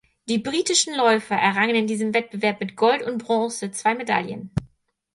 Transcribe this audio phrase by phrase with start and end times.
[0.27, 4.49] Die britischen Läufer errangen in diesem Wettbewerb mit Gold und Bronze zwei Medaillen.